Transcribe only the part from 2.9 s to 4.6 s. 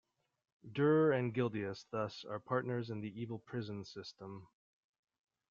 the evil prison system.